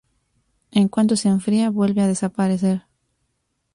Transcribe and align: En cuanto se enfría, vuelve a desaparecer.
En 0.71 0.87
cuanto 0.87 1.15
se 1.15 1.27
enfría, 1.29 1.69
vuelve 1.69 2.01
a 2.01 2.07
desaparecer. 2.07 2.87